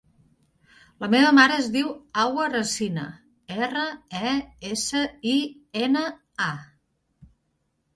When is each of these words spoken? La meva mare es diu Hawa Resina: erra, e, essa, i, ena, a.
La 1.03 1.09
meva 1.15 1.33
mare 1.39 1.59
es 1.63 1.67
diu 1.75 1.91
Hawa 2.23 2.47
Resina: 2.55 3.05
erra, 3.59 3.87
e, 4.33 4.35
essa, 4.75 5.07
i, 5.37 5.39
ena, 5.87 6.09
a. 6.53 7.33